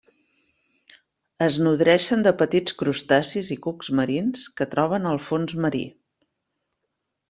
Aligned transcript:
Es 1.47 1.59
nodreixen 1.67 2.25
de 2.29 2.33
petits 2.41 2.77
crustacis 2.81 3.53
i 3.59 3.61
cucs 3.69 3.93
marins 4.03 4.51
que 4.59 4.71
troben 4.77 5.09
al 5.15 5.25
fons 5.31 5.59
marí. 5.65 5.89